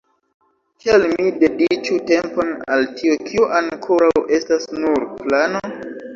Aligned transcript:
Kial 0.85 1.03
mi 1.11 1.33
dediĉu 1.43 1.97
tempon 2.13 2.49
al 2.77 2.87
tio, 2.97 3.19
kio 3.29 3.51
ankoraŭ 3.61 4.25
estas 4.41 4.69
nur 4.81 5.07
plano? 5.21 5.65